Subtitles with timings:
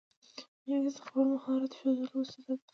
[0.67, 2.65] انګلیسي د خپل مهارت ښودلو وسیله ده